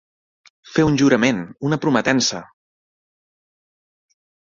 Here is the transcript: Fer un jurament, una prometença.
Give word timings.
Fer 0.77 0.85
un 0.91 0.97
jurament, 1.01 1.43
una 1.69 1.79
prometença. 1.85 2.43